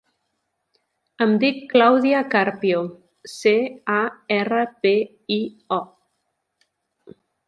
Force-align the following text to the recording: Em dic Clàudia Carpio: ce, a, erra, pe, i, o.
Em 1.25 1.33
dic 1.41 1.57
Clàudia 1.73 2.21
Carpio: 2.35 2.79
ce, 3.33 3.53
a, 3.97 4.01
erra, 4.37 4.63
pe, 4.87 4.95
i, 5.37 5.41
o. 5.79 7.19